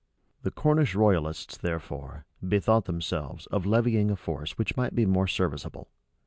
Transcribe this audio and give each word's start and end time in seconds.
The 0.41 0.49
Cornish 0.49 0.95
royalists, 0.95 1.57
therefore, 1.57 2.25
bethought 2.41 2.85
themselves 2.85 3.45
of 3.51 3.67
levying 3.67 4.09
a 4.09 4.15
force 4.15 4.57
which 4.57 4.75
might 4.75 4.95
be 4.95 5.05
more 5.05 5.27
serviceable. 5.27 5.89